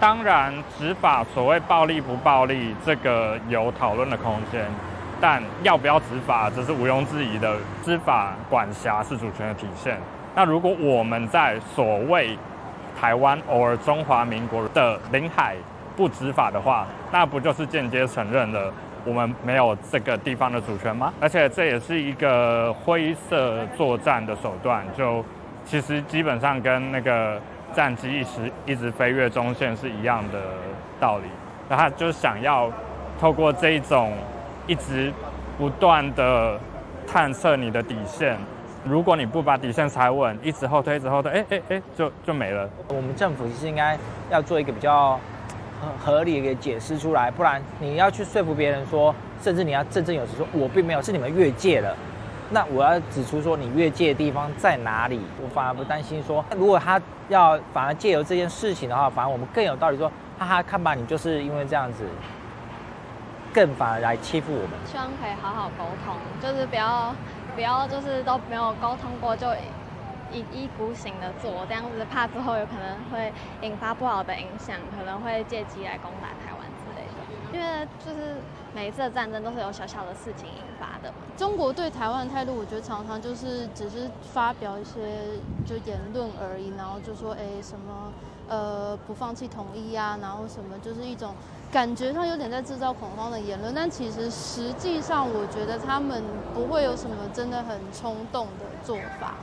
[0.00, 4.64] 当然，执法所谓暴力不暴力，这个有讨论的空间。
[5.20, 7.56] 但要不要执法，这是毋庸置疑的。
[7.82, 9.98] 执法管辖是主权的体现。
[10.36, 12.38] 那如果我们在所谓
[12.96, 15.56] 台湾偶尔中华民国的领海
[15.96, 18.72] 不执法的话，那不就是间接承认了
[19.04, 21.12] 我们没有这个地方的主权吗？
[21.20, 25.24] 而且这也是一个灰色作战的手段，就
[25.64, 27.40] 其实基本上跟那个
[27.74, 30.40] 战机一直一直飞越中线是一样的
[30.98, 31.24] 道理。
[31.68, 32.70] 那他就想要
[33.20, 34.12] 透过这一种。
[34.68, 35.10] 一直
[35.56, 36.60] 不断的
[37.06, 38.36] 探测你的底线，
[38.84, 42.68] 如果你不把底线踩稳，一直后推，一直后推，哎哎哎，就就没了。
[42.88, 43.98] 我们政府其实应该
[44.28, 45.18] 要做一个比较
[45.98, 51.96] 合理的解释出来，不然你要去说服别人说，甚至你要振振有词说，我并没有，是你们越界了。
[52.50, 55.20] 那我要指出说，你越界的地方在哪里？
[55.42, 62.04] 我反而不担心说，如果他要反而借由这件事情的话，反而我们更有道理说，哈哈，看吧，你就是因为这样子。
[63.50, 64.72] 更反而来欺负我们。
[64.84, 67.14] 希望可以好好沟通，就是不要
[67.56, 69.48] 不要就是都没有沟通过就
[70.30, 73.32] 一意孤行的做，这样子怕之后有可能会
[73.62, 77.56] 引发不好的影响，可能会借机来攻打台湾之类的。
[77.56, 78.36] 因为就是
[78.78, 81.12] 每一次的战争都是有小小的事情引发的。
[81.36, 84.92] 中国对台湾的态度，我觉得常常就是只是发表一些
[85.66, 88.12] 就言论而已，然后就说哎什么
[88.48, 91.34] 呃不放弃统一啊，然后什么就是一种。
[91.72, 96.22] 感觉上有点在制造恐慌的言论，但其实实际上，我觉得他们
[96.54, 99.34] 不会有什么真的很冲动的做法。